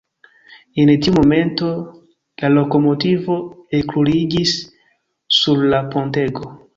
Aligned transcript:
En 0.83 0.91
tiu 1.01 1.11
momento 1.17 1.67
la 2.43 2.49
lokomotivo 2.53 3.37
ekruliĝis 3.81 4.55
sur 5.41 5.63
la 5.75 5.83
pontego. 5.97 6.51